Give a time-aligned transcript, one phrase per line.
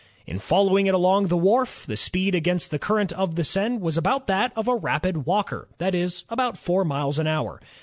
[0.25, 3.99] In following it along the wharf, the speed against the current of the Seine was
[3.99, 7.61] about that of a rapid walker, that is, about four miles an hour.